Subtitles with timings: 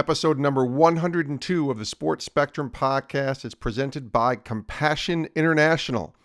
[0.00, 6.16] Episode number 102 of the Sports Spectrum podcast is presented by Compassion International.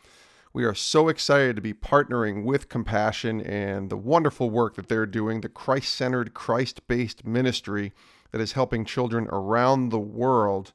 [0.54, 5.06] We are so excited to be partnering with Compassion and the wonderful work that they're
[5.06, 7.92] doing, the Christ centered, Christ based ministry
[8.32, 10.72] that is helping children around the world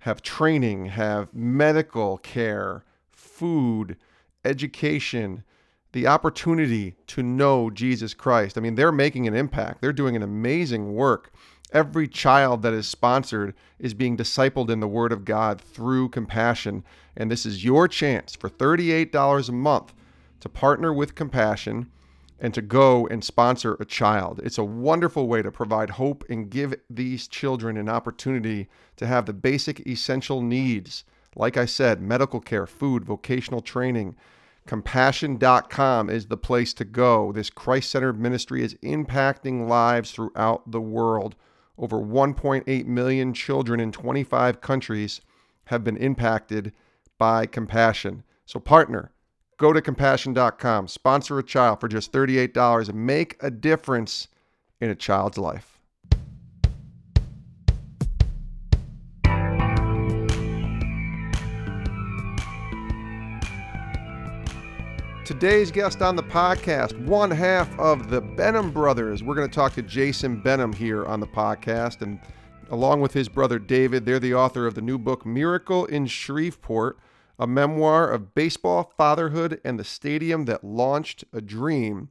[0.00, 3.98] have training, have medical care, food,
[4.42, 5.44] education,
[5.92, 8.56] the opportunity to know Jesus Christ.
[8.56, 11.30] I mean, they're making an impact, they're doing an amazing work.
[11.72, 16.82] Every child that is sponsored is being discipled in the Word of God through compassion.
[17.16, 19.92] And this is your chance for $38 a month
[20.40, 21.90] to partner with Compassion
[22.40, 24.40] and to go and sponsor a child.
[24.42, 29.26] It's a wonderful way to provide hope and give these children an opportunity to have
[29.26, 31.04] the basic essential needs.
[31.34, 34.16] Like I said, medical care, food, vocational training.
[34.66, 37.32] Compassion.com is the place to go.
[37.32, 41.34] This Christ centered ministry is impacting lives throughout the world.
[41.78, 45.20] Over 1.8 million children in 25 countries
[45.66, 46.72] have been impacted
[47.18, 48.24] by compassion.
[48.46, 49.12] So, partner,
[49.58, 54.28] go to compassion.com, sponsor a child for just $38, and make a difference
[54.80, 55.77] in a child's life.
[65.40, 69.22] Today's guest on the podcast, one half of the Benham brothers.
[69.22, 72.02] We're going to talk to Jason Benham here on the podcast.
[72.02, 72.18] And
[72.70, 76.98] along with his brother David, they're the author of the new book, Miracle in Shreveport,
[77.38, 82.08] a memoir of baseball, fatherhood, and the stadium that launched a dream.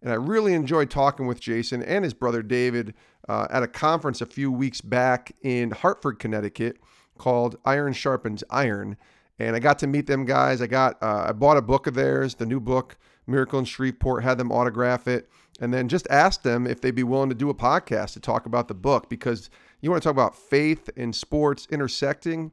[0.00, 2.94] And I really enjoyed talking with Jason and his brother David
[3.28, 6.78] uh, at a conference a few weeks back in Hartford, Connecticut
[7.18, 8.96] called Iron Sharpens Iron
[9.40, 10.60] and I got to meet them guys.
[10.60, 12.96] I got uh, I bought a book of theirs, the new book,
[13.26, 17.02] Miracle in Shreveport, had them autograph it, and then just asked them if they'd be
[17.02, 20.14] willing to do a podcast to talk about the book because you want to talk
[20.14, 22.52] about faith and sports intersecting.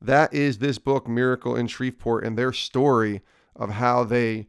[0.00, 3.20] That is this book, Miracle in Shreveport, and their story
[3.56, 4.46] of how they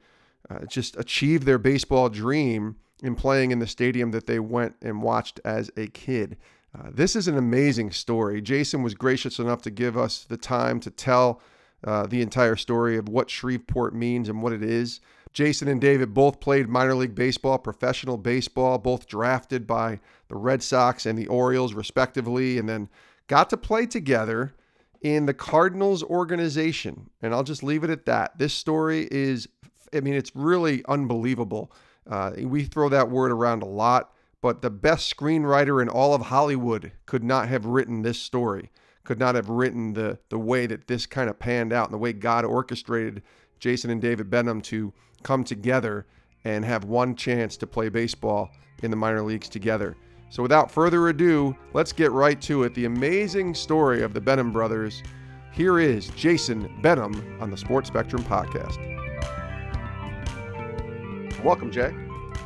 [0.49, 5.01] uh, just achieved their baseball dream in playing in the stadium that they went and
[5.01, 6.37] watched as a kid.
[6.77, 8.41] Uh, this is an amazing story.
[8.41, 11.41] Jason was gracious enough to give us the time to tell
[11.83, 14.99] uh, the entire story of what Shreveport means and what it is.
[15.31, 20.63] Jason and David both played minor league baseball, professional baseball, both drafted by the Red
[20.63, 22.89] Sox and the Orioles, respectively, and then
[23.27, 24.53] got to play together
[25.01, 27.09] in the Cardinals organization.
[27.21, 28.37] And I'll just leave it at that.
[28.37, 29.47] This story is,
[29.93, 31.71] I mean, it's really unbelievable.
[32.09, 36.23] Uh, we throw that word around a lot, but the best screenwriter in all of
[36.23, 38.71] Hollywood could not have written this story
[39.03, 41.99] could not have written the the way that this kind of panned out and the
[41.99, 43.21] way God orchestrated
[43.59, 44.93] Jason and David Benham to
[45.23, 46.05] come together
[46.43, 48.49] and have one chance to play baseball
[48.83, 49.97] in the minor leagues together.
[50.29, 52.73] So without further ado, let's get right to it.
[52.75, 55.01] The amazing story of the Benham brothers.
[55.51, 58.77] Here is Jason Benham on the Sports Spectrum podcast.
[61.43, 61.93] Welcome, Jay.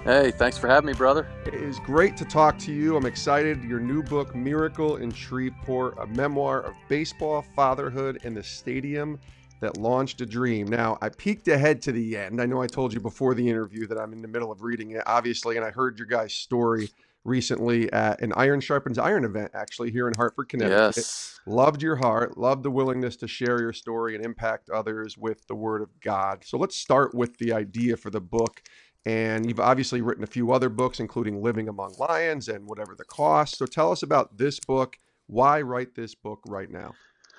[0.06, 1.26] Hey, thanks for having me, brother.
[1.46, 2.98] It is great to talk to you.
[2.98, 3.64] I'm excited.
[3.64, 9.18] Your new book, Miracle in Shreveport, a memoir of baseball, fatherhood, and the stadium
[9.62, 10.68] that launched a dream.
[10.68, 12.42] Now, I peeked ahead to the end.
[12.42, 14.92] I know I told you before the interview that I'm in the middle of reading
[14.92, 16.90] it, obviously, and I heard your guys' story
[17.24, 20.98] recently at an Iron Sharpens Iron event, actually, here in Hartford, Connecticut.
[20.98, 21.40] Yes.
[21.46, 25.56] Loved your heart, loved the willingness to share your story and impact others with the
[25.56, 26.44] Word of God.
[26.44, 28.62] So let's start with the idea for the book
[29.06, 33.04] and you've obviously written a few other books, including Living Among Lions and Whatever the
[33.04, 33.58] Cost.
[33.58, 34.98] So tell us about this book.
[35.28, 36.94] Why write this book right now?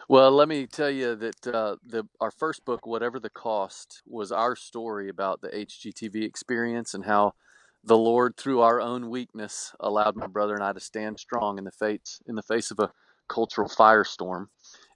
[0.09, 4.31] Well, let me tell you that uh, the our first book, Whatever the Cost, was
[4.31, 7.33] our story about the HGTV experience and how
[7.83, 11.65] the Lord, through our own weakness, allowed my brother and I to stand strong in
[11.65, 12.93] the face in the face of a
[13.29, 14.49] cultural firestorm.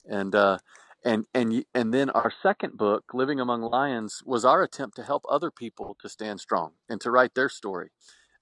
[0.05, 0.59] And uh,
[1.03, 5.23] and and and then our second book living among lions was our attempt to help
[5.29, 7.89] other people to stand strong and to write their story.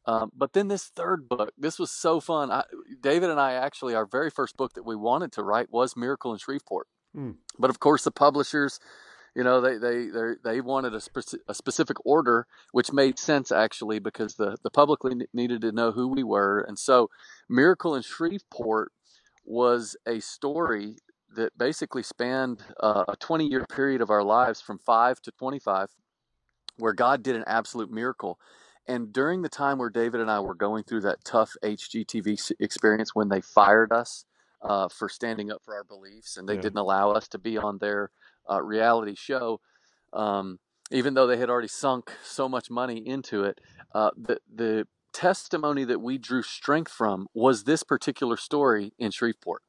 [0.06, 2.52] Um, but then this third book this was so fun.
[2.52, 2.64] I,
[3.02, 6.34] david and i actually our very first book that we wanted to write was miracle
[6.34, 6.88] in shreveport.
[7.16, 7.36] Mm.
[7.58, 8.80] but of course the publishers
[9.38, 13.52] you know they they they, they wanted a, speci- a specific order which made sense
[13.52, 15.00] actually because the the public
[15.32, 16.60] needed to know who we were.
[16.68, 17.10] And so
[17.48, 18.92] miracle in shreveport
[19.46, 20.98] was a story
[21.36, 25.90] that basically spanned uh, a 20 year period of our lives from 5 to 25
[26.78, 28.40] where God did an absolute miracle.
[28.88, 33.14] And during the time where David and I were going through that tough HGTV experience
[33.14, 34.26] when they fired us
[34.62, 36.62] uh, for standing up for our beliefs and they yeah.
[36.62, 38.12] didn't allow us to be on their
[38.50, 39.60] uh, reality show,
[40.14, 40.60] um,
[40.90, 43.60] even though they had already sunk so much money into it,
[43.94, 49.64] uh, the, the testimony that we drew strength from was this particular story in Shreveport.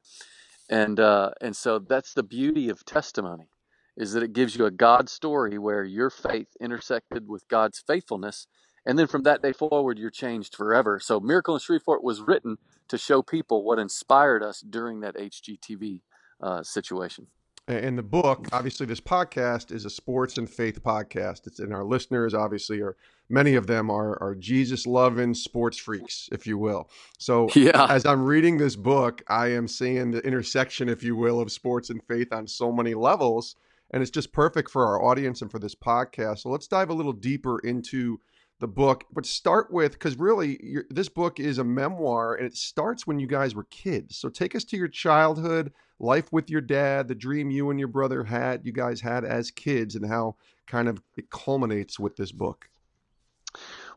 [0.69, 3.49] And uh, and so that's the beauty of testimony
[3.97, 8.47] is that it gives you a God story where your faith intersected with God's faithfulness.
[8.85, 10.99] And then from that day forward, you're changed forever.
[10.99, 12.57] So Miracle in Shreveport was written
[12.87, 16.01] to show people what inspired us during that HGTV
[16.41, 17.27] uh, situation.
[17.67, 21.45] And the book, obviously, this podcast is a sports and faith podcast.
[21.45, 22.95] It's in our listeners, obviously, are
[23.29, 26.89] many of them are are Jesus loving sports freaks, if you will.
[27.17, 27.87] So, yeah.
[27.89, 31.89] as I'm reading this book, I am seeing the intersection, if you will, of sports
[31.89, 33.55] and faith on so many levels
[33.91, 36.39] and it's just perfect for our audience and for this podcast.
[36.39, 38.19] So let's dive a little deeper into
[38.59, 40.59] the book, but start with because really
[40.89, 44.17] this book is a memoir and it starts when you guys were kids.
[44.17, 47.87] So take us to your childhood, life with your dad, the dream you and your
[47.87, 50.35] brother had, you guys had as kids, and how
[50.67, 52.69] kind of it culminates with this book.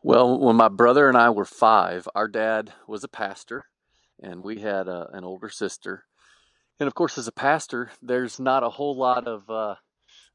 [0.03, 3.65] Well, when my brother and I were five, our dad was a pastor,
[4.21, 6.05] and we had a, an older sister
[6.79, 9.75] and of course, as a pastor, there's not a whole lot of uh,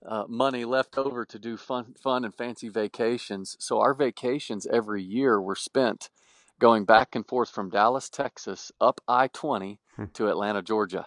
[0.07, 3.57] uh, money left over to do fun, fun and fancy vacations.
[3.59, 6.11] So our vacations every year were spent
[6.61, 10.05] going back and forth from Dallas, Texas, up I-20 hmm.
[10.15, 11.07] to Atlanta, Georgia.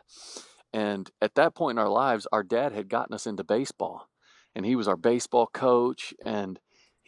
[0.74, 4.08] And at that point in our lives, our dad had gotten us into baseball,
[4.56, 6.14] and he was our baseball coach.
[6.24, 6.60] And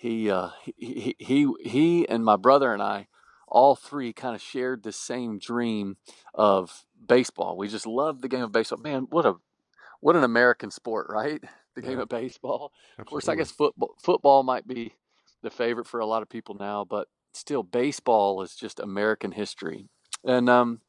[0.03, 3.07] he uh, he, he he and my brother and I,
[3.47, 5.95] all three, kind of shared the same dream
[6.33, 7.55] of baseball.
[7.55, 8.79] We just love the game of baseball.
[8.79, 9.35] Man, what a
[10.01, 11.41] what an American sport, right?
[11.75, 12.03] The game yeah.
[12.03, 12.73] of baseball.
[12.73, 13.01] Absolutely.
[13.01, 14.91] Of course, I guess football football might be
[15.41, 19.87] the favorite for a lot of people now, but still, baseball is just American history.
[20.25, 20.81] And um,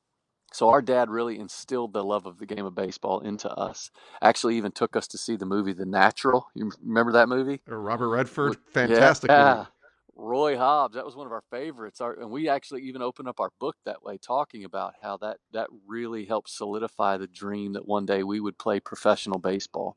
[0.54, 3.90] so our dad really instilled the love of the game of baseball into us.
[4.22, 6.46] Actually, even took us to see the movie The Natural.
[6.54, 7.60] You remember that movie?
[7.68, 9.54] Uh, Robert Redford, fantastic yeah.
[9.56, 9.68] movie.
[10.16, 12.00] Roy Hobbs, that was one of our favorites.
[12.00, 15.38] Our, and we actually even opened up our book that way, talking about how that
[15.52, 19.96] that really helped solidify the dream that one day we would play professional baseball.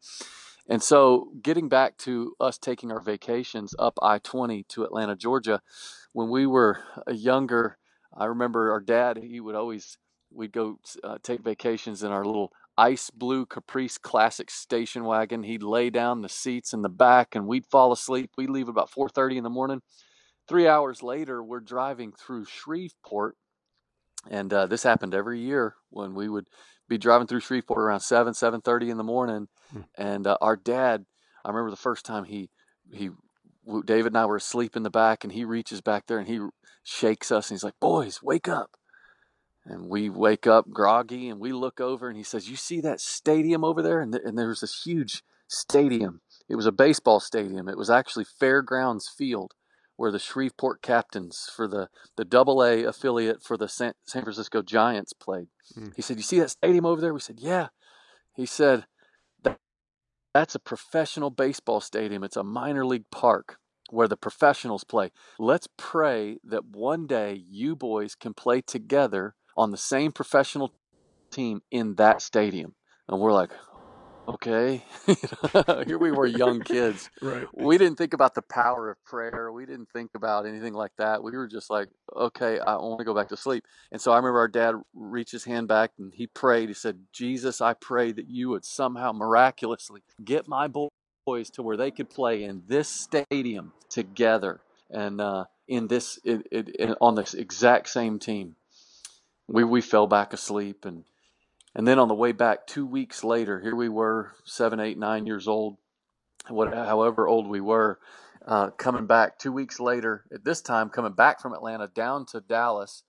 [0.67, 5.61] And so, getting back to us taking our vacations up I 20 to Atlanta, Georgia,
[6.13, 7.77] when we were uh, younger,
[8.11, 9.97] I remember our dad, he would always,
[10.37, 15.43] we'd go uh, take vacations in our little ice blue Caprice Classic station wagon.
[15.43, 18.31] He'd lay down the seats in the back and we'd fall asleep.
[18.37, 19.81] We'd leave about 4:30 in the morning.
[20.47, 23.35] Three hours later, we're driving through Shreveport,
[24.29, 26.47] and uh, this happened every year when we would
[26.87, 29.81] be driving through Shreveport around seven, seven thirty in the morning, hmm.
[29.97, 31.05] and uh, our dad.
[31.43, 32.49] I remember the first time he
[32.91, 33.09] he
[33.85, 36.39] David and I were asleep in the back, and he reaches back there and he
[36.83, 38.77] shakes us, and he's like, "Boys, wake up!"
[39.69, 43.01] And we wake up groggy, and we look over, and he says, "You see that
[43.01, 46.21] stadium over there?" And, th- and there was this huge stadium.
[46.47, 47.67] It was a baseball stadium.
[47.67, 49.53] It was actually Fairgrounds Field,
[49.97, 54.61] where the Shreveport Captains for the the Double A affiliate for the San, San Francisco
[54.61, 55.49] Giants played.
[55.77, 55.93] Mm.
[55.95, 57.67] He said, "You see that stadium over there?" We said, "Yeah."
[58.33, 58.85] He said,
[59.43, 59.59] that,
[60.33, 62.23] "That's a professional baseball stadium.
[62.23, 63.57] It's a minor league park
[63.89, 65.11] where the professionals play.
[65.39, 70.71] Let's pray that one day you boys can play together on the same professional
[71.31, 72.75] team in that stadium."
[73.09, 73.51] And we're like,
[74.27, 74.83] okay.
[75.85, 77.09] Here we were young kids.
[77.21, 77.47] Right.
[77.53, 79.51] We didn't think about the power of prayer.
[79.51, 81.23] We didn't think about anything like that.
[81.23, 83.65] We were just like okay i want to go back to sleep.
[83.91, 86.69] And so i remember our dad reached his hand back and he prayed.
[86.69, 91.77] He said jesus i pray that you would somehow miraculously get my boys to where
[91.77, 94.61] they could play in this stadium together
[94.91, 98.55] and uh, in this it, it, on this exact same team
[99.47, 101.03] we we fell back asleep and
[101.77, 105.27] and then on the way back, two weeks later, here we were, seven, eight, nine
[105.27, 105.77] years old,
[106.47, 107.99] what, however old we were,
[108.47, 112.41] uh, coming back two weeks later, at this time, coming back from Atlanta down to
[112.41, 113.03] Dallas,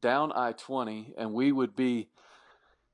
[0.00, 2.08] down I 20, and we would be,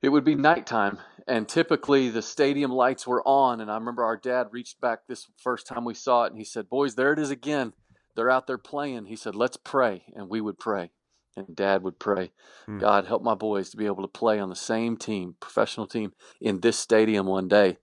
[0.03, 0.99] it would be nighttime.
[1.29, 3.61] And typically the stadium lights were on.
[3.61, 6.45] And I remember our dad reached back this first time we saw it and he
[6.45, 7.73] said, Boys, there it is again.
[8.17, 9.07] They're out there playing.
[9.07, 10.03] He said, Let's pray.
[10.17, 10.91] And we would pray
[11.37, 12.33] and dad would pray,
[12.69, 12.81] mm.
[12.81, 16.13] God, help my boys to be able to play on the same team, professional team,
[16.41, 17.79] in this stadium one day.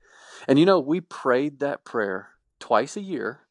[0.48, 2.30] And you know, we prayed that prayer
[2.60, 3.42] twice a year,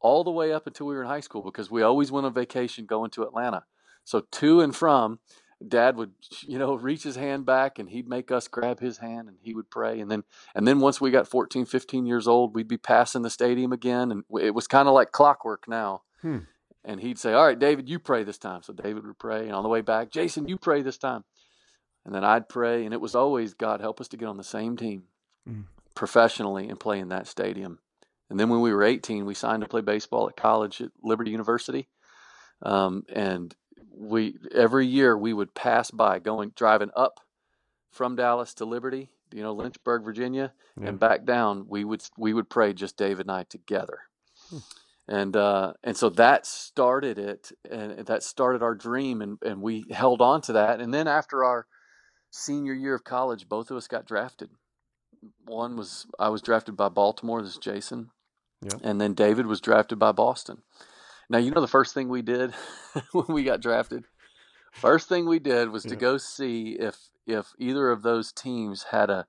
[0.00, 2.34] all the way up until we were in high school, because we always went on
[2.34, 3.64] vacation going to Atlanta.
[4.04, 5.20] So to and from,
[5.66, 9.28] dad would, you know, reach his hand back and he'd make us grab his hand
[9.28, 10.00] and he would pray.
[10.00, 13.30] And then, and then once we got 14, 15 years old, we'd be passing the
[13.30, 14.10] stadium again.
[14.10, 16.02] And it was kind of like clockwork now.
[16.20, 16.38] Hmm
[16.84, 18.62] and he'd say, All right, David, you pray this time.
[18.62, 19.46] So David would pray.
[19.46, 21.24] And on the way back, Jason, you pray this time.
[22.04, 22.84] And then I'd pray.
[22.84, 25.04] And it was always, God, help us to get on the same team
[25.48, 25.64] mm.
[25.94, 27.78] professionally and play in that stadium.
[28.28, 31.30] And then when we were 18, we signed to play baseball at college at Liberty
[31.30, 31.88] University.
[32.62, 33.54] um, and
[33.96, 37.20] we every year we would pass by going driving up
[37.90, 40.88] from Dallas to Liberty, you know, Lynchburg, Virginia, yeah.
[40.88, 41.66] and back down.
[41.68, 44.00] We would we would pray just David and I together.
[44.50, 44.58] Hmm.
[45.06, 49.84] And uh, and so that started it, and that started our dream, and, and we
[49.90, 50.80] held on to that.
[50.80, 51.66] And then after our
[52.30, 54.48] senior year of college, both of us got drafted.
[55.44, 57.42] One was I was drafted by Baltimore.
[57.42, 58.10] This is Jason,
[58.62, 58.78] yeah.
[58.82, 60.62] and then David was drafted by Boston.
[61.28, 62.54] Now you know the first thing we did
[63.12, 64.04] when we got drafted.
[64.72, 65.90] First thing we did was yeah.
[65.90, 66.96] to go see if
[67.26, 69.26] if either of those teams had a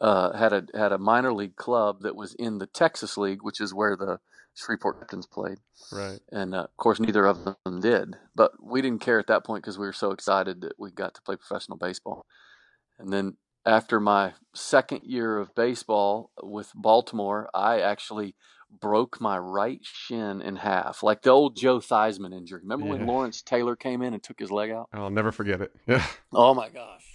[0.00, 3.60] uh, had a had a minor league club that was in the Texas League, which
[3.60, 4.20] is where the
[4.58, 5.58] Shreveport Captains played.
[5.92, 6.20] Right.
[6.30, 8.16] And uh, of course, neither of them did.
[8.34, 11.14] But we didn't care at that point because we were so excited that we got
[11.14, 12.26] to play professional baseball.
[12.98, 18.34] And then after my second year of baseball with Baltimore, I actually
[18.70, 22.60] broke my right shin in half, like the old Joe Theismann injury.
[22.62, 22.92] Remember yeah.
[22.92, 24.88] when Lawrence Taylor came in and took his leg out?
[24.92, 25.72] I'll never forget it.
[25.86, 26.04] Yeah.
[26.32, 27.07] Oh my gosh.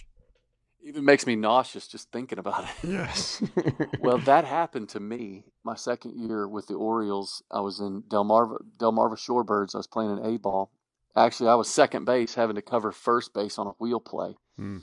[0.86, 2.88] Even makes me nauseous just thinking about it.
[2.88, 3.42] Yes.
[4.00, 7.42] well, that happened to me my second year with the Orioles.
[7.50, 9.74] I was in Delmarva Delmarva Shorebirds.
[9.74, 10.70] I was playing an A ball.
[11.16, 14.34] Actually, I was second base, having to cover first base on a wheel play.
[14.56, 14.78] Hmm.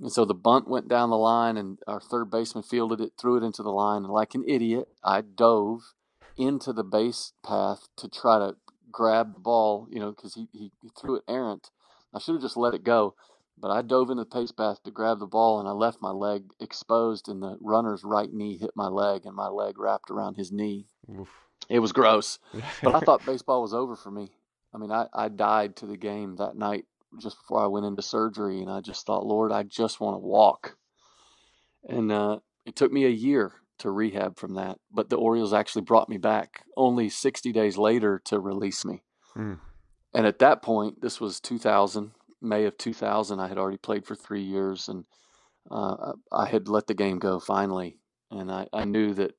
[0.00, 3.36] And so the bunt went down the line, and our third baseman fielded it, threw
[3.36, 4.04] it into the line.
[4.04, 5.94] And like an idiot, I dove
[6.36, 8.56] into the base path to try to
[8.90, 11.70] grab the ball, you know, because he, he, he, threw it errant.
[12.14, 13.14] I should have just let it go,
[13.60, 16.10] but I dove into the base path to grab the ball, and I left my
[16.10, 20.36] leg exposed, and the runner's right knee hit my leg, and my leg wrapped around
[20.36, 20.86] his knee.
[21.10, 21.28] Oof.
[21.68, 22.38] It was gross,
[22.82, 24.30] but I thought baseball was over for me.
[24.72, 26.84] I mean, I, I died to the game that night
[27.18, 30.26] just before I went into surgery, and I just thought, Lord, I just want to
[30.26, 30.76] walk.
[31.88, 35.82] And uh, it took me a year to rehab from that, but the Orioles actually
[35.82, 39.02] brought me back only 60 days later to release me.
[39.36, 39.58] Mm.
[40.12, 43.40] And at that point, this was 2000, May of 2000.
[43.40, 45.04] I had already played for three years, and
[45.70, 47.98] uh, I had let the game go finally.
[48.30, 49.34] And I, I knew that,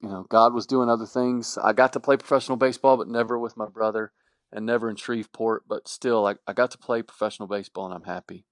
[0.00, 1.56] you know, God was doing other things.
[1.62, 4.12] I got to play professional baseball, but never with my brother
[4.54, 8.04] and never in Shreveport, but still, I, I got to play professional baseball and I'm
[8.04, 8.46] happy.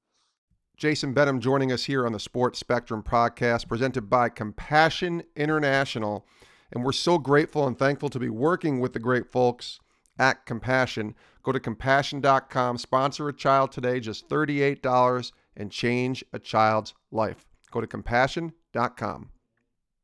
[0.76, 6.26] Jason Benham joining us here on the Sports Spectrum podcast presented by Compassion International.
[6.72, 9.78] And we're so grateful and thankful to be working with the great folks
[10.18, 11.14] at Compassion.
[11.42, 17.44] Go to compassion.com, sponsor a child today, just $38 and change a child's life.
[17.70, 19.30] Go to compassion.com.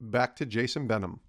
[0.00, 1.20] Back to Jason Benham.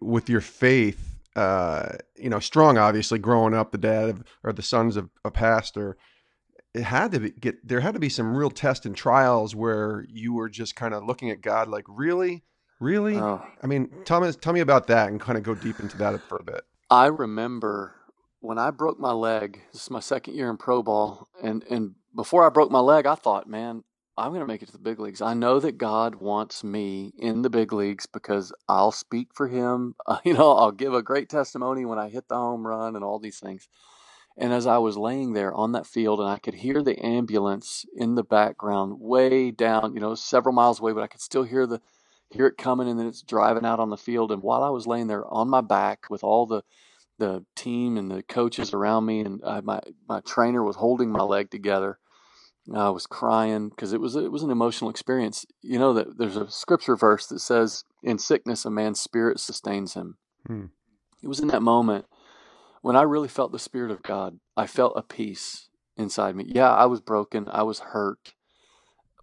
[0.00, 4.62] With your faith, uh, you know, strong, obviously, growing up, the dad of, or the
[4.62, 5.96] sons of a pastor,
[6.74, 10.04] it had to be, get, there had to be some real tests and trials where
[10.08, 12.44] you were just kind of looking at God like, really?
[12.80, 13.16] Really?
[13.16, 13.44] Oh.
[13.62, 16.20] I mean, tell me, tell me about that and kind of go deep into that
[16.28, 16.62] for a bit.
[16.90, 17.94] I remember
[18.42, 21.28] when I broke my leg, this is my second year in pro ball.
[21.42, 23.84] And, and before I broke my leg, I thought, man,
[24.18, 25.22] I'm going to make it to the big leagues.
[25.22, 29.94] I know that God wants me in the big leagues because I'll speak for Him.
[30.06, 33.04] Uh, you know, I'll give a great testimony when I hit the home run and
[33.04, 33.68] all these things.
[34.36, 37.86] And as I was laying there on that field, and I could hear the ambulance
[37.94, 41.66] in the background, way down, you know, several miles away, but I could still hear
[41.66, 41.80] the
[42.30, 44.32] hear it coming, and then it's driving out on the field.
[44.32, 46.62] And while I was laying there on my back with all the
[47.18, 51.22] the team and the coaches around me, and I, my my trainer was holding my
[51.22, 51.98] leg together
[52.72, 55.44] I was crying because it was it was an emotional experience.
[55.62, 59.94] You know that there's a scripture verse that says, "In sickness, a man's spirit sustains
[59.94, 60.16] him."
[60.46, 60.66] Hmm.
[61.22, 62.06] It was in that moment
[62.80, 64.38] when I really felt the spirit of God.
[64.56, 66.44] I felt a peace inside me.
[66.46, 67.48] Yeah, I was broken.
[67.50, 68.34] I was hurt,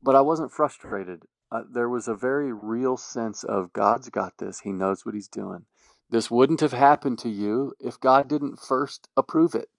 [0.03, 1.24] but I wasn't frustrated.
[1.51, 4.60] Uh, there was a very real sense of God's got this.
[4.60, 5.65] He knows what He's doing.
[6.10, 9.70] This wouldn't have happened to you if God didn't first approve it.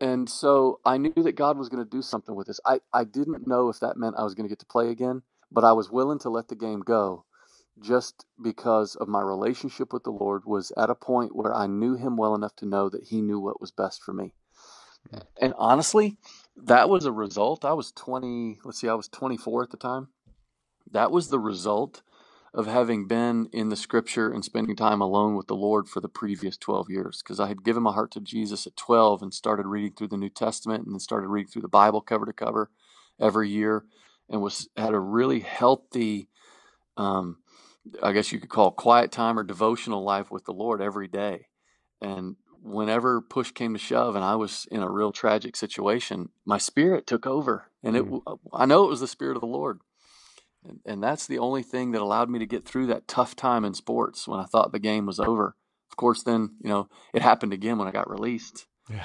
[0.00, 2.60] And so I knew that God was going to do something with this.
[2.66, 5.22] I, I didn't know if that meant I was going to get to play again,
[5.50, 7.24] but I was willing to let the game go
[7.80, 11.94] just because of my relationship with the Lord was at a point where I knew
[11.94, 14.34] him well enough to know that he knew what was best for me.
[15.40, 16.16] And honestly,
[16.56, 17.64] that was a result.
[17.64, 20.08] I was 20, let's see, I was 24 at the time.
[20.90, 22.02] That was the result
[22.54, 26.08] of having been in the scripture and spending time alone with the Lord for the
[26.08, 29.66] previous 12 years because I had given my heart to Jesus at 12 and started
[29.66, 32.70] reading through the New Testament and then started reading through the Bible cover to cover
[33.18, 33.84] every year
[34.28, 36.28] and was had a really healthy
[36.96, 37.38] um,
[38.02, 41.46] I guess you could call quiet time or devotional life with the Lord every day.
[42.00, 46.58] And whenever push came to shove and I was in a real tragic situation, my
[46.58, 47.70] spirit took over.
[47.82, 48.38] And it mm.
[48.52, 49.80] I know it was the spirit of the Lord
[50.64, 53.64] and, and that's the only thing that allowed me to get through that tough time
[53.64, 55.56] in sports when I thought the game was over.
[55.90, 58.66] Of course, then, you know, it happened again when I got released.
[58.90, 59.04] Yeah.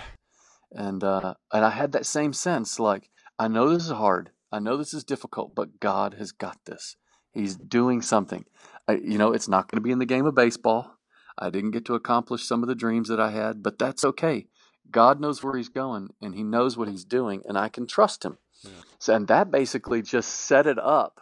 [0.71, 3.09] and uh, and I had that same sense like
[3.39, 6.95] I know this is hard, I know this is difficult, but God has got this.
[7.31, 8.45] He's doing something.
[8.87, 10.95] I, you know, it's not going to be in the game of baseball.
[11.37, 14.47] I didn't get to accomplish some of the dreams that I had, but that's okay.
[14.89, 18.25] God knows where He's going, and He knows what He's doing, and I can trust
[18.25, 18.37] Him.
[18.63, 18.71] Yeah.
[18.97, 21.19] So, and that basically just set it up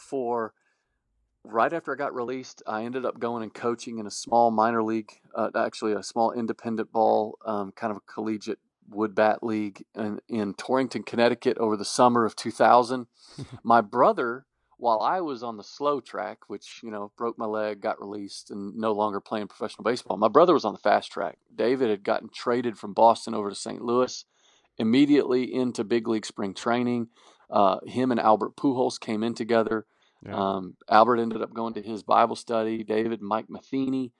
[0.00, 0.54] for
[1.44, 4.82] right after I got released, I ended up going and coaching in a small minor
[4.82, 9.84] league, uh, actually a small independent ball, um, kind of a collegiate wood bat league
[9.94, 13.06] in, in Torrington, Connecticut over the summer of 2000.
[13.62, 17.80] my brother, while I was on the slow track, which, you know, broke my leg,
[17.80, 21.38] got released, and no longer playing professional baseball, my brother was on the fast track.
[21.54, 23.82] David had gotten traded from Boston over to St.
[23.82, 24.24] Louis,
[24.78, 27.08] immediately into big league spring training.
[27.50, 29.86] Uh, him and Albert Pujols came in together.
[30.24, 30.34] Yeah.
[30.36, 32.84] Um, Albert ended up going to his Bible study.
[32.84, 34.12] David, Mike Matheny,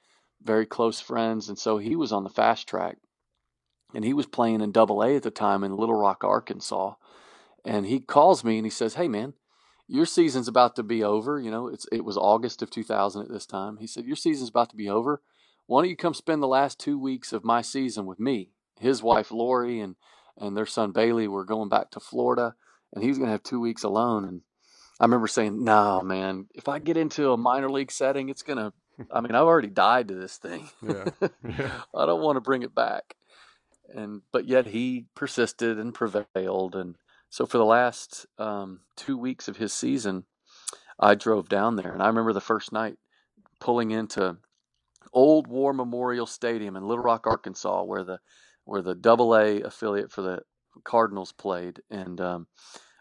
[0.43, 2.97] very close friends, and so he was on the fast track,
[3.95, 6.95] and he was playing in Double A at the time in Little Rock, Arkansas.
[7.65, 9.35] And he calls me and he says, "Hey, man,
[9.91, 11.41] your season's about to be over.
[11.41, 13.79] You know, it's it was August of 2000 at this time.
[13.79, 15.21] He said, your season's about to be over.
[15.67, 18.51] Why don't you come spend the last two weeks of my season with me?
[18.79, 19.97] His wife Lori and
[20.39, 22.55] and their son Bailey were going back to Florida,
[22.93, 24.25] and he was going to have two weeks alone.
[24.25, 24.43] And
[24.99, 28.73] I remember saying, "No, man, if I get into a minor league setting, it's gonna.
[29.13, 30.69] I mean, I've already died to this thing.
[30.83, 31.05] Yeah.
[31.49, 31.71] yeah.
[31.95, 33.15] I don't want to bring it back."
[33.95, 36.97] And but yet he persisted and prevailed, and
[37.29, 40.25] so for the last um, two weeks of his season,
[40.99, 42.97] I drove down there, and I remember the first night
[43.59, 44.37] pulling into
[45.13, 48.19] Old War Memorial Stadium in Little Rock, Arkansas, where the
[48.65, 50.43] where the Double A affiliate for the
[50.85, 52.47] Cardinals played, and um,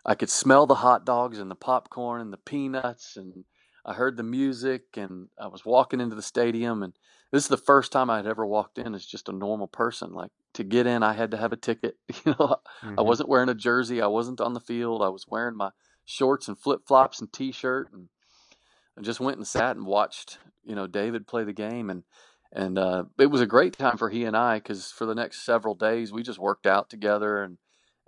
[0.05, 3.43] I could smell the hot dogs and the popcorn and the peanuts and
[3.85, 6.93] I heard the music and I was walking into the stadium and
[7.31, 10.13] this is the first time I had ever walked in as just a normal person.
[10.13, 11.95] Like to get in, I had to have a ticket.
[12.25, 12.95] You know, mm-hmm.
[12.97, 14.01] I wasn't wearing a jersey.
[14.01, 15.01] I wasn't on the field.
[15.03, 15.69] I was wearing my
[16.05, 18.09] shorts and flip flops and t-shirt and
[18.97, 22.03] I just went and sat and watched, you know, David play the game and
[22.51, 25.45] and uh, it was a great time for he and I because for the next
[25.45, 27.57] several days we just worked out together and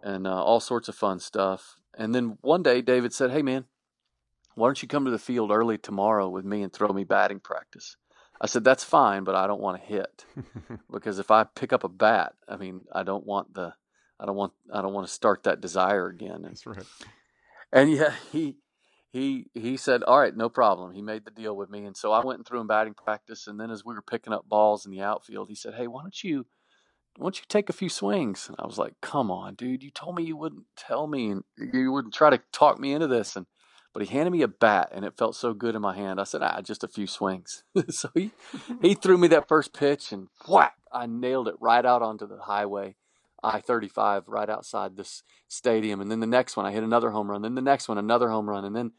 [0.01, 1.75] and uh, all sorts of fun stuff.
[1.95, 3.65] And then one day David said, Hey, man,
[4.55, 7.39] why don't you come to the field early tomorrow with me and throw me batting
[7.39, 7.97] practice?
[8.39, 10.25] I said, That's fine, but I don't want to hit.
[10.91, 13.73] because if I pick up a bat, I mean, I don't want the.
[14.19, 16.43] I don't want I don't want to start that desire again.
[16.43, 16.85] That's right.
[17.73, 18.57] And yeah, he
[19.11, 22.11] he he said, "All right, no problem." He made the deal with me, and so
[22.11, 23.47] I went and threw him batting practice.
[23.47, 26.01] And then as we were picking up balls in the outfield, he said, "Hey, why
[26.01, 26.45] don't you
[27.17, 28.47] why don't you take a few swings?
[28.47, 29.83] And I was like, come on, dude.
[29.83, 33.07] You told me you wouldn't tell me and you wouldn't try to talk me into
[33.07, 33.35] this.
[33.35, 33.45] And
[33.93, 36.21] but he handed me a bat and it felt so good in my hand.
[36.21, 37.63] I said, ah, just a few swings.
[37.89, 38.31] so he
[38.81, 42.39] he threw me that first pitch and whack, I nailed it right out onto the
[42.39, 42.95] highway,
[43.43, 46.01] I thirty five, right outside this stadium.
[46.01, 47.41] And then the next one I hit another home run.
[47.41, 48.65] Then the next one, another home run.
[48.65, 48.91] And then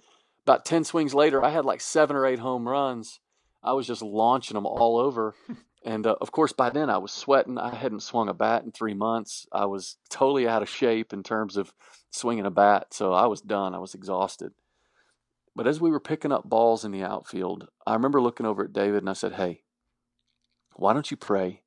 [0.44, 3.20] about ten swings later, I had like seven or eight home runs.
[3.62, 5.35] I was just launching them all over.
[5.85, 7.59] And uh, of course, by then I was sweating.
[7.59, 9.46] I hadn't swung a bat in three months.
[9.52, 11.72] I was totally out of shape in terms of
[12.11, 12.94] swinging a bat.
[12.94, 13.74] So I was done.
[13.74, 14.52] I was exhausted.
[15.55, 18.72] But as we were picking up balls in the outfield, I remember looking over at
[18.72, 19.62] David and I said, Hey,
[20.76, 21.62] why don't you pray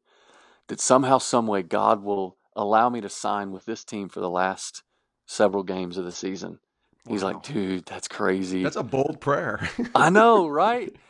[0.68, 4.84] that somehow, someway, God will allow me to sign with this team for the last
[5.26, 6.60] several games of the season?
[7.08, 7.34] He's wow.
[7.34, 8.64] like, dude, that's crazy.
[8.64, 9.70] That's a bold prayer.
[9.94, 10.94] I know, right?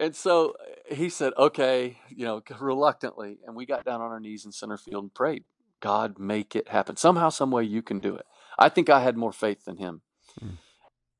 [0.00, 0.54] And so
[0.90, 3.38] he said, okay, you know, reluctantly.
[3.46, 5.44] And we got down on our knees in center field and prayed,
[5.80, 6.96] God, make it happen.
[6.96, 8.24] Somehow, some way you can do it.
[8.58, 10.00] I think I had more faith than him.
[10.40, 10.54] Hmm.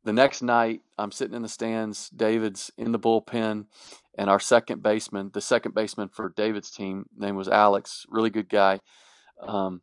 [0.04, 2.08] The next night, I'm sitting in the stands.
[2.08, 3.66] David's in the bullpen,
[4.16, 8.48] and our second baseman, the second baseman for David's team, name was Alex, really good
[8.48, 8.80] guy,
[9.42, 9.82] um,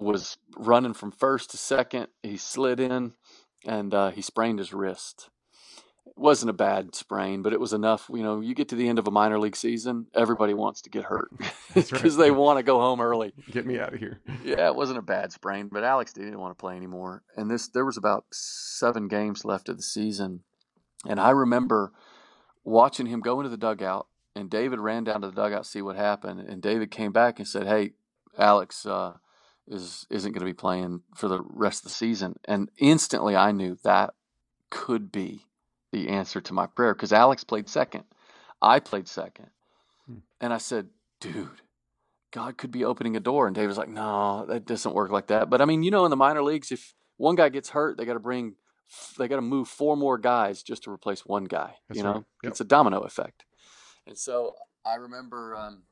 [0.00, 2.08] was running from first to second.
[2.22, 3.12] He slid in,
[3.66, 5.28] and uh, he sprained his wrist
[6.06, 8.10] It wasn't a bad sprain, but it was enough.
[8.12, 10.90] You know, you get to the end of a minor league season, everybody wants to
[10.90, 11.30] get hurt
[11.74, 12.24] because right.
[12.24, 13.32] they want to go home early.
[13.50, 14.20] Get me out of here.
[14.44, 17.22] yeah, it wasn't a bad sprain, but Alex didn't want to play anymore.
[17.36, 20.40] And this, there was about seven games left of the season,
[21.06, 21.92] and I remember
[22.64, 24.06] watching him go into the dugout.
[24.36, 26.38] And David ran down to the dugout to see what happened.
[26.38, 27.94] And David came back and said, "Hey,
[28.40, 29.14] Alex uh,
[29.68, 33.52] is isn't going to be playing for the rest of the season." And instantly, I
[33.52, 34.14] knew that
[34.70, 35.46] could be
[35.92, 38.04] the answer to my prayer because Alex played second.
[38.62, 39.50] I played second.
[40.06, 40.18] Hmm.
[40.40, 40.88] And I said,
[41.20, 41.48] dude,
[42.30, 43.46] God could be opening a door.
[43.46, 45.50] And Dave was like, no, that doesn't work like that.
[45.50, 48.04] But I mean, you know, in the minor leagues, if one guy gets hurt, they
[48.04, 48.54] got to bring,
[49.18, 51.74] they got to move four more guys just to replace one guy.
[51.88, 52.24] That's you know, right.
[52.44, 52.50] yep.
[52.52, 53.44] it's a domino effect.
[54.06, 55.82] And so I remember um,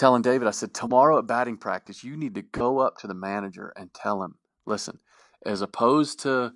[0.00, 3.14] telling David, I said, tomorrow at batting practice, you need to go up to the
[3.14, 4.36] manager and tell him,
[4.66, 4.98] listen,
[5.44, 6.54] as opposed to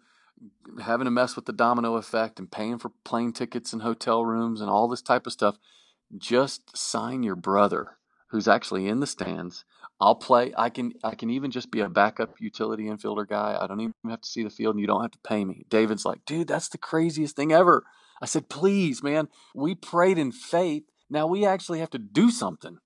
[0.82, 4.62] having to mess with the domino effect and paying for plane tickets and hotel rooms
[4.62, 5.58] and all this type of stuff,
[6.16, 9.66] just sign your brother who's actually in the stands.
[10.00, 10.52] I'll play.
[10.56, 10.94] I can.
[11.04, 13.56] I can even just be a backup utility infielder guy.
[13.60, 15.64] I don't even have to see the field, and you don't have to pay me.
[15.68, 17.84] David's like, dude, that's the craziest thing ever.
[18.20, 19.28] I said, please, man.
[19.54, 20.84] We prayed in faith.
[21.08, 22.78] Now we actually have to do something.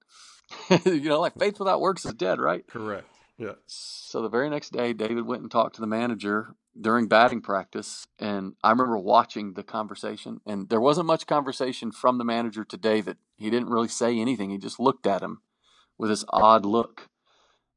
[0.84, 2.66] you know, like faith without works is dead, right?
[2.66, 3.06] Correct.
[3.36, 3.52] Yeah.
[3.66, 8.06] So the very next day, David went and talked to the manager during batting practice,
[8.18, 10.40] and I remember watching the conversation.
[10.46, 13.16] And there wasn't much conversation from the manager to David.
[13.36, 14.50] He didn't really say anything.
[14.50, 15.42] He just looked at him
[15.96, 17.08] with this odd look.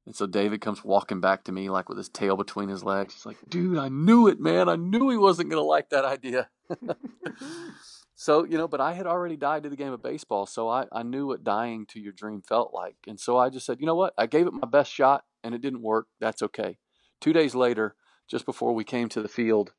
[0.06, 3.14] And so David comes walking back to me, like with his tail between his legs.
[3.14, 4.68] He's like, "Dude, I knew it, man.
[4.68, 6.50] I knew he wasn't gonna like that idea."
[8.22, 10.86] So, you know, but I had already died to the game of baseball, so I,
[10.92, 12.98] I knew what dying to your dream felt like.
[13.08, 14.14] And so I just said, you know what?
[14.16, 16.06] I gave it my best shot and it didn't work.
[16.20, 16.78] That's okay.
[17.20, 17.96] Two days later,
[18.30, 19.74] just before we came to the field,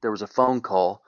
[0.00, 1.02] there was a phone call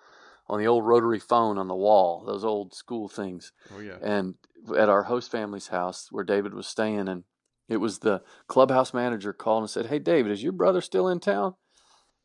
[0.46, 3.52] on the old rotary phone on the wall, those old school things.
[3.74, 3.96] Oh, yeah.
[4.02, 4.34] And
[4.76, 7.24] at our host family's house where David was staying, and
[7.70, 11.18] it was the clubhouse manager called and said, Hey, David, is your brother still in
[11.18, 11.54] town?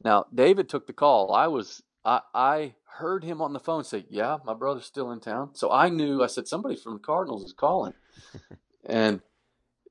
[0.04, 1.32] Now, David took the call.
[1.32, 5.20] I was I, I heard him on the phone say, "Yeah, my brother's still in
[5.20, 6.24] town." So I knew.
[6.24, 7.94] I said, "Somebody from the Cardinals is calling,"
[8.86, 9.22] and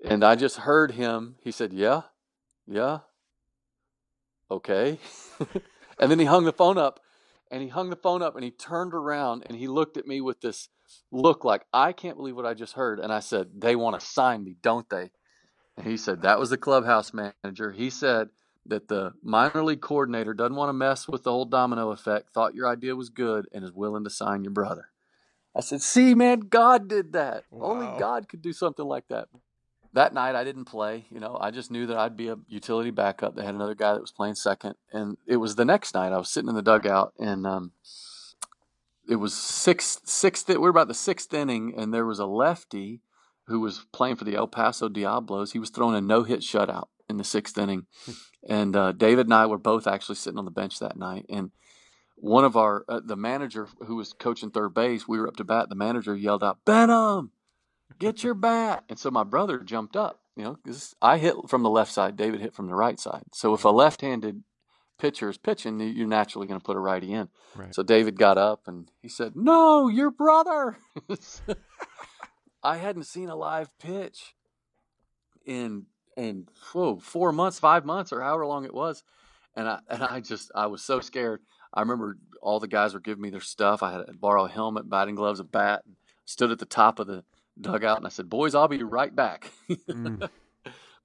[0.05, 1.37] and I just heard him.
[1.43, 2.03] He said, "Yeah,
[2.67, 3.01] yeah,
[4.51, 4.99] okay,"
[5.99, 7.01] and then he hung the phone up,
[7.51, 10.21] and he hung the phone up, and he turned around and he looked at me
[10.21, 10.69] with this
[11.11, 14.07] look like, "I can't believe what I just heard," and I said, "They want to
[14.07, 15.11] sign me, don't they?"
[15.77, 18.31] And he said, "That was the clubhouse manager." He said
[18.69, 22.55] that the minor league coordinator doesn't want to mess with the whole domino effect, thought
[22.55, 24.91] your idea was good, and is willing to sign your brother.
[25.55, 27.45] I said, See, man, God did that.
[27.51, 27.71] Wow.
[27.71, 29.29] Only God could do something like that.
[29.95, 31.07] That night I didn't play.
[31.11, 33.35] You know, I just knew that I'd be a utility backup.
[33.35, 34.75] They had another guy that was playing second.
[34.93, 37.73] And it was the next night I was sitting in the dugout and um,
[39.09, 43.01] it was sixth sixth we were about the sixth inning and there was a lefty
[43.47, 45.53] who was playing for the El Paso Diablos.
[45.53, 47.87] He was throwing a no hit shutout in the sixth inning.
[48.49, 51.27] And uh, David and I were both actually sitting on the bench that night.
[51.29, 51.51] And
[52.15, 55.45] one of our, uh, the manager who was coaching third base, we were up to
[55.45, 55.69] bat.
[55.69, 57.33] The manager yelled out, Benham,
[57.99, 58.85] get your bat.
[58.89, 62.17] And so my brother jumped up, you know, because I hit from the left side,
[62.17, 63.25] David hit from the right side.
[63.33, 64.45] So if a left handed
[64.99, 67.29] pitcher is pitching, you're naturally going to put a righty in.
[67.55, 67.75] Right.
[67.75, 70.79] So David got up and he said, No, your brother.
[72.63, 74.35] I hadn't seen a live pitch
[75.45, 79.03] in in whoa, four months, five months, or however long it was.
[79.55, 81.41] And I and I just I was so scared.
[81.73, 83.83] I remember all the guys were giving me their stuff.
[83.83, 85.83] I had to borrow a helmet, batting gloves, a bat.
[85.87, 87.25] And stood at the top of the
[87.59, 90.29] dugout, and I said, "Boys, I'll be right back." mm.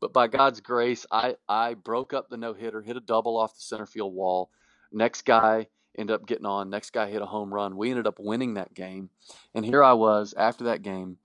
[0.02, 3.54] But by God's grace, I I broke up the no hitter, hit a double off
[3.54, 4.50] the center field wall.
[4.91, 6.71] Next guy ended up getting on.
[6.71, 7.78] Next guy hit a home run.
[7.78, 9.12] We ended up winning that game.
[9.54, 11.17] And here I was after that game,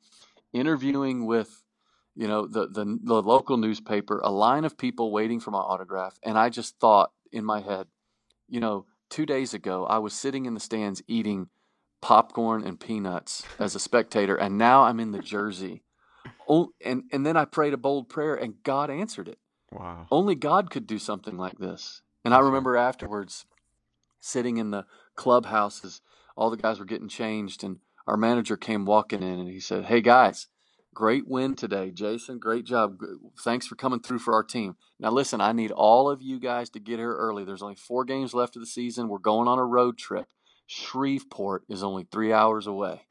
[0.53, 1.63] interviewing with
[2.17, 6.19] you know, the, the, the local newspaper, a line of people waiting for my autograph.
[6.23, 7.87] And I just thought in my head,
[8.49, 11.49] you know, two days ago, I was sitting in the stands eating
[12.01, 15.83] popcorn and peanuts as a spectator, and now I'm in the jersey.
[16.49, 19.39] Oh, and, and then I prayed a bold prayer, and God answered it.
[19.71, 20.07] Wow.
[20.11, 22.03] Only God could do something like this.
[22.25, 23.45] And I remember afterwards
[24.21, 26.01] sitting in the clubhouses,
[26.37, 29.85] all the guys were getting changed, and our manager came walking in and he said,
[29.85, 30.49] Hey guys,
[30.97, 32.39] Great win today, Jason.
[32.39, 32.99] Great job.
[33.45, 34.77] Thanks for coming through for our team.
[34.99, 37.45] Now, listen, I need all of you guys to get here early.
[37.45, 39.09] There's only four games left of the season.
[39.09, 40.29] We're going on a road trip.
[40.67, 43.03] Shreveport is only three hours away.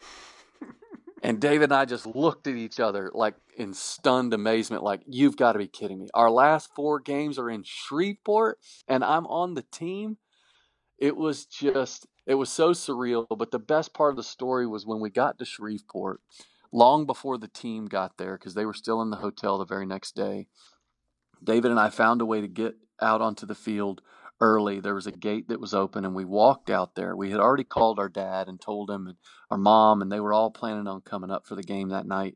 [1.21, 5.38] and David and I just looked at each other like in stunned amazement, like, you've
[5.38, 6.08] got to be kidding me.
[6.15, 10.17] Our last four games are in Shreveport, and I'm on the team.
[10.98, 13.28] It was just, it was so surreal.
[13.30, 16.19] But the best part of the story was when we got to Shreveport
[16.76, 19.86] long before the team got there because they were still in the hotel the very
[19.86, 20.48] next day.
[21.44, 24.02] David and I found a way to get out onto the field
[24.42, 24.82] early.
[24.82, 27.16] There was a gate that was open, and we walked out there.
[27.16, 29.16] We had already called our dad and told him, and
[29.50, 32.36] our mom, and they were all planning on coming up for the game that night.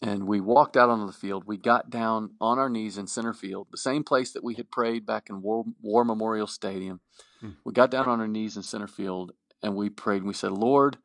[0.00, 1.44] And we walked out onto the field.
[1.46, 4.70] We got down on our knees in center field, the same place that we had
[4.70, 7.00] prayed back in War, War Memorial Stadium.
[7.40, 7.50] Hmm.
[7.64, 10.50] We got down on our knees in center field and we prayed and we said,
[10.50, 10.98] Lord,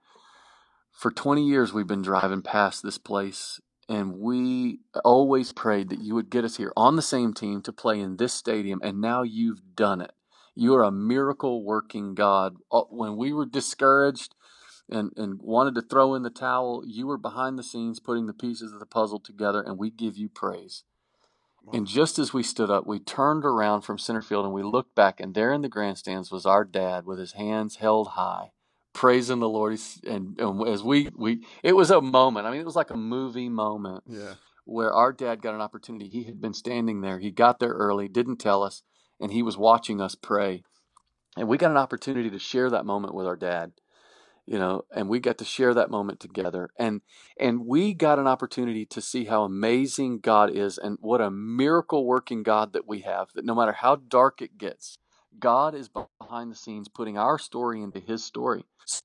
[0.98, 6.14] for 20 years we've been driving past this place and we always prayed that you
[6.14, 9.24] would get us here on the same team to play in this stadium and now
[9.24, 10.12] you've done it
[10.56, 14.34] you are a miracle working god uh, when we were discouraged
[14.90, 18.34] and, and wanted to throw in the towel, you were behind the scenes putting the
[18.34, 20.84] pieces of the puzzle together, and we give you praise.
[21.64, 21.74] Wow.
[21.74, 24.96] And just as we stood up, we turned around from center field and we looked
[24.96, 28.52] back, and there in the grandstands was our dad with his hands held high,
[28.98, 29.80] praising the Lord.
[30.06, 32.48] And, and as we, we, it was a moment.
[32.48, 34.04] I mean, it was like a movie moment.
[34.08, 34.34] Yeah.
[34.66, 36.10] Where our dad got an opportunity.
[36.10, 37.20] He had been standing there.
[37.20, 38.82] He got there early, didn't tell us,
[39.20, 40.64] and he was watching us pray.
[41.38, 43.72] And we got an opportunity to share that moment with our dad
[44.48, 47.02] you know and we got to share that moment together and
[47.40, 52.06] and we got an opportunity to see how amazing god is and what a miracle
[52.06, 54.98] working god that we have that no matter how dark it gets
[55.40, 59.02] god is behind the scenes putting our story into his story so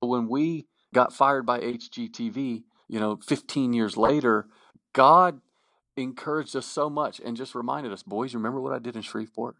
[0.00, 4.46] when we got fired by hgtv you know 15 years later
[4.92, 5.40] god
[5.96, 9.56] encouraged us so much and just reminded us boys remember what i did in shreveport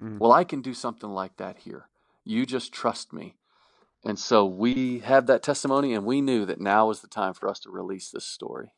[0.00, 0.18] mm.
[0.18, 1.88] well i can do something like that here
[2.24, 3.36] you just trust me
[4.04, 7.48] and so we had that testimony, and we knew that now was the time for
[7.48, 8.72] us to release this story.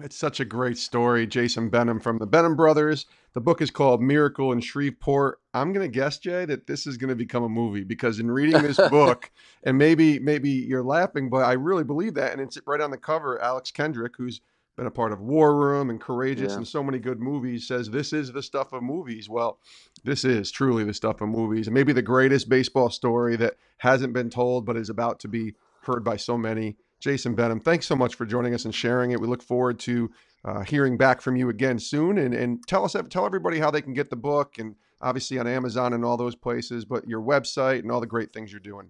[0.00, 1.26] It's such a great story.
[1.26, 3.06] Jason Benham from the Benham Brothers.
[3.32, 5.40] The book is called Miracle in Shreveport.
[5.52, 8.30] I'm going to guess, Jay, that this is going to become a movie because in
[8.30, 9.30] reading this book,
[9.62, 12.32] and maybe maybe you're laughing, but I really believe that.
[12.32, 13.40] And it's right on the cover.
[13.40, 14.40] Alex Kendrick, who's
[14.76, 16.56] been a part of War Room and Courageous yeah.
[16.56, 19.28] and so many good movies, says this is the stuff of movies.
[19.28, 19.60] Well,
[20.02, 24.12] this is truly the stuff of movies, and maybe the greatest baseball story that hasn't
[24.12, 26.76] been told but is about to be heard by so many.
[27.04, 29.20] Jason Benham, thanks so much for joining us and sharing it.
[29.20, 30.10] We look forward to
[30.42, 32.16] uh, hearing back from you again soon.
[32.16, 35.46] And, and tell us, tell everybody how they can get the book, and obviously on
[35.46, 38.88] Amazon and all those places, but your website and all the great things you're doing.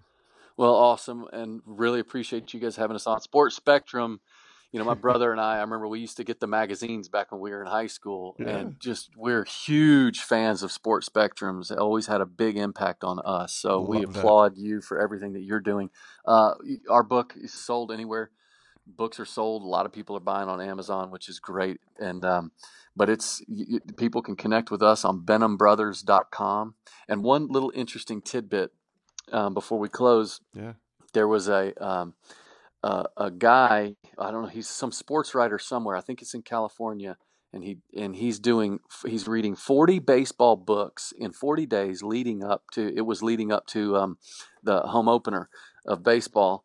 [0.56, 4.20] Well, awesome, and really appreciate you guys having us on Sports Spectrum
[4.74, 7.30] you know, my brother and I, I remember we used to get the magazines back
[7.30, 8.48] when we were in high school, yeah.
[8.48, 11.70] and just we're huge fans of Sports Spectrums.
[11.70, 13.54] It always had a big impact on us.
[13.54, 14.60] So Love we applaud that.
[14.60, 15.90] you for everything that you're doing.
[16.26, 16.54] Uh,
[16.90, 18.32] our book is sold anywhere.
[18.84, 19.62] Books are sold.
[19.62, 21.78] A lot of people are buying on Amazon, which is great.
[22.00, 22.50] And um,
[22.96, 23.42] but it's
[23.96, 26.74] people can connect with us on BenhamBrothers.com.
[27.08, 28.72] And one little interesting tidbit
[29.30, 30.40] um, before we close.
[30.52, 30.72] Yeah.
[31.12, 32.14] There was a um,
[32.84, 33.96] uh, a guy.
[34.18, 34.48] I don't know.
[34.48, 35.96] He's some sports writer somewhere.
[35.96, 37.16] I think it's in California,
[37.50, 38.80] and he and he's doing.
[39.06, 42.94] He's reading forty baseball books in forty days, leading up to.
[42.94, 44.18] It was leading up to um,
[44.62, 45.48] the home opener
[45.86, 46.64] of baseball,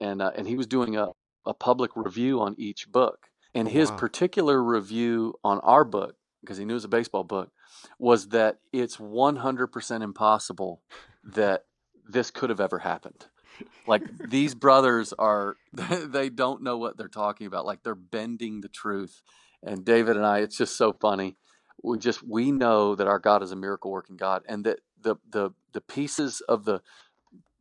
[0.00, 1.10] and uh, and he was doing a
[1.46, 3.28] a public review on each book.
[3.54, 3.98] And oh, his wow.
[3.98, 7.52] particular review on our book, because he knew it was a baseball book,
[7.98, 10.80] was that it's 100% impossible
[11.22, 11.66] that
[12.08, 13.26] this could have ever happened
[13.86, 17.66] like these brothers are they don't know what they're talking about.
[17.66, 19.22] Like they're bending the truth.
[19.64, 21.36] And david and i it's just so funny.
[21.82, 25.16] We just we know that our god is a miracle working god and that the
[25.28, 26.80] the the pieces of the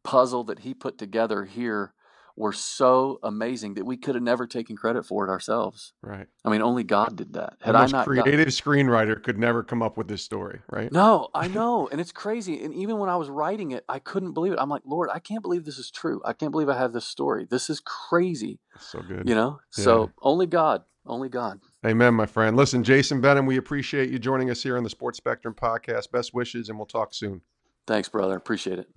[0.04, 1.94] puzzle that he put together here
[2.36, 5.94] were so amazing that we could have never taken credit for it ourselves.
[6.02, 6.28] Right.
[6.44, 7.58] I mean, only God did that.
[7.62, 10.92] Had I not creative screenwriter could never come up with this story, right?
[10.92, 12.64] No, I know, and it's crazy.
[12.64, 14.60] And even when I was writing it, I couldn't believe it.
[14.60, 16.22] I'm like, Lord, I can't believe this is true.
[16.26, 17.48] I can't believe I have this story.
[17.50, 18.60] This is crazy.
[18.80, 19.28] so good.
[19.28, 19.60] You know.
[19.78, 19.84] Yeah.
[19.84, 20.84] So only God.
[21.06, 21.60] Only God.
[21.86, 22.56] Amen, my friend.
[22.56, 26.12] Listen, Jason Benham, we appreciate you joining us here on the Sports Spectrum podcast.
[26.12, 27.42] Best wishes, and we'll talk soon.
[27.88, 28.36] Thanks, brother.
[28.36, 28.88] Appreciate it.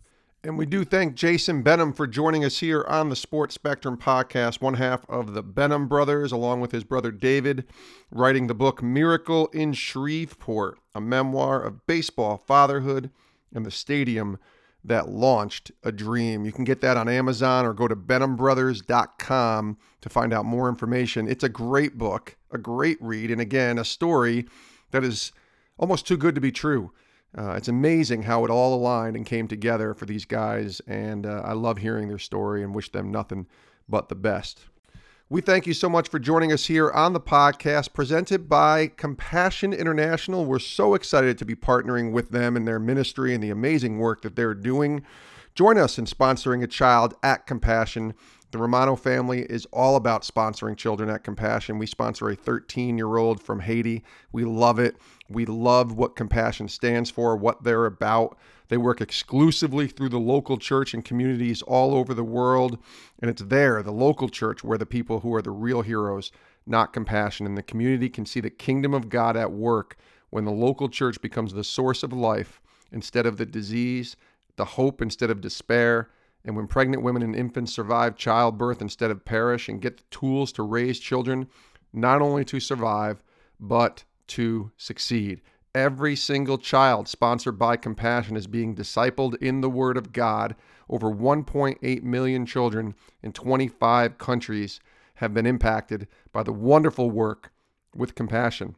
[0.45, 4.61] And we do thank Jason Benham for joining us here on the Sports Spectrum podcast,
[4.61, 7.65] one half of the Benham brothers, along with his brother David,
[8.11, 13.11] writing the book Miracle in Shreveport, a memoir of baseball, fatherhood,
[13.55, 14.39] and the stadium
[14.85, 16.45] that launched a dream.
[16.45, 21.27] You can get that on Amazon or go to benhambrothers.com to find out more information.
[21.27, 24.45] It's a great book, a great read, and again, a story
[24.91, 25.33] that is
[25.79, 26.93] almost too good to be true.
[27.37, 31.43] Uh, it's amazing how it all aligned and came together for these guys, and uh,
[31.45, 33.47] I love hearing their story and wish them nothing
[33.89, 34.61] but the best.
[35.31, 39.73] We thank you so much for joining us here on the podcast presented by Compassion
[39.73, 40.45] International.
[40.45, 44.23] We're so excited to be partnering with them and their ministry and the amazing work
[44.23, 45.03] that they're doing.
[45.55, 48.15] Join us in sponsoring a child at Compassion.
[48.51, 51.79] The Romano family is all about sponsoring children at Compassion.
[51.79, 54.05] We sponsor a 13 year old from Haiti.
[54.31, 54.97] We love it.
[55.29, 58.37] We love what Compassion stands for, what they're about.
[58.69, 62.79] They work exclusively through the local church and communities all over the world.
[63.21, 66.31] And it's there, the local church, where the people who are the real heroes,
[66.67, 67.47] not compassion.
[67.47, 69.97] And the community can see the kingdom of God at work
[70.31, 72.61] when the local church becomes the source of life
[72.93, 74.17] instead of the disease,
[74.57, 76.11] the hope instead of despair
[76.45, 80.53] and when pregnant women and infants survive childbirth instead of perish and get the tools
[80.53, 81.49] to raise children,
[81.93, 83.23] not only to survive,
[83.59, 85.41] but to succeed.
[85.75, 90.55] Every single child sponsored by Compassion is being discipled in the Word of God.
[90.89, 94.81] Over 1.8 million children in 25 countries
[95.17, 97.53] have been impacted by the wonderful work
[97.95, 98.77] with Compassion.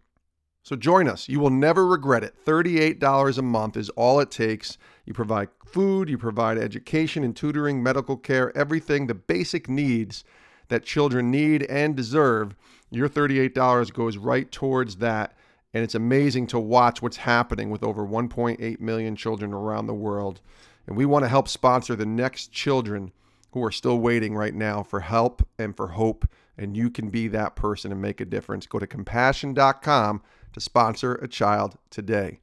[0.62, 1.28] So join us.
[1.28, 2.34] You will never regret it.
[2.44, 4.78] $38 a month is all it takes.
[5.04, 10.24] You provide food, you provide education and tutoring, medical care, everything, the basic needs
[10.68, 12.56] that children need and deserve.
[12.90, 15.35] Your $38 goes right towards that.
[15.76, 20.40] And it's amazing to watch what's happening with over 1.8 million children around the world.
[20.86, 23.12] And we want to help sponsor the next children
[23.50, 26.26] who are still waiting right now for help and for hope.
[26.56, 28.66] And you can be that person and make a difference.
[28.66, 30.22] Go to compassion.com
[30.54, 32.40] to sponsor a child today.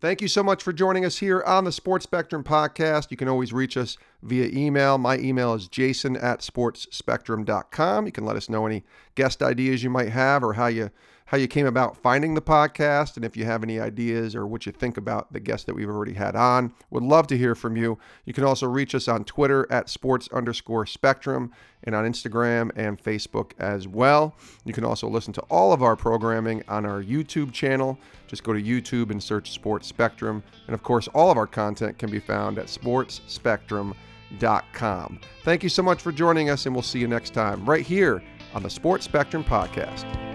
[0.00, 3.12] Thank you so much for joining us here on the Sports Spectrum podcast.
[3.12, 4.98] You can always reach us via email.
[4.98, 8.06] My email is jason at sportsspectrum.com.
[8.06, 8.82] You can let us know any
[9.14, 10.90] guest ideas you might have or how you
[11.28, 14.64] how you came about finding the podcast and if you have any ideas or what
[14.64, 16.72] you think about the guests that we've already had on.
[16.88, 17.98] Would love to hear from you.
[18.24, 21.52] You can also reach us on Twitter at sports underscore spectrum
[21.84, 24.34] and on Instagram and Facebook as well.
[24.64, 27.98] You can also listen to all of our programming on our YouTube channel.
[28.26, 30.42] Just go to YouTube and search Sports Spectrum.
[30.66, 35.20] And of course, all of our content can be found at sportsspectrum.com.
[35.44, 38.22] Thank you so much for joining us, and we'll see you next time right here
[38.54, 40.27] on the Sports Spectrum Podcast.